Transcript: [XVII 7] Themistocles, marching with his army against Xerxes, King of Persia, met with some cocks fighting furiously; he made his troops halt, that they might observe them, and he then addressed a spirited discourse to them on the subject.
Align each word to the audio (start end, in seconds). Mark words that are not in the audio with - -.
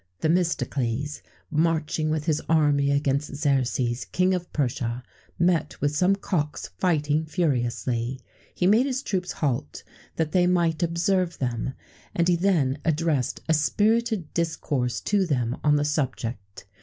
[XVII 0.01 0.21
7] 0.21 0.21
Themistocles, 0.33 1.21
marching 1.51 2.09
with 2.09 2.25
his 2.25 2.41
army 2.49 2.89
against 2.89 3.35
Xerxes, 3.35 4.03
King 4.05 4.33
of 4.33 4.51
Persia, 4.51 5.03
met 5.37 5.79
with 5.79 5.95
some 5.95 6.15
cocks 6.15 6.71
fighting 6.79 7.23
furiously; 7.27 8.19
he 8.55 8.65
made 8.65 8.87
his 8.87 9.03
troops 9.03 9.31
halt, 9.33 9.83
that 10.15 10.31
they 10.31 10.47
might 10.47 10.81
observe 10.81 11.37
them, 11.37 11.73
and 12.15 12.27
he 12.27 12.35
then 12.35 12.79
addressed 12.83 13.41
a 13.47 13.53
spirited 13.53 14.33
discourse 14.33 15.01
to 15.01 15.23
them 15.27 15.57
on 15.63 15.75
the 15.75 15.85
subject. 15.85 16.65